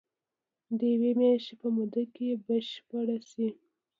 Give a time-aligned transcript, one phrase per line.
[0.77, 3.47] د يوې مياشتي په موده کي بشپړي سي.